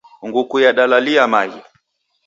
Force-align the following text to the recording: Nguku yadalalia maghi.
Nguku 0.27 0.55
yadalalia 0.63 1.23
maghi. 1.33 1.61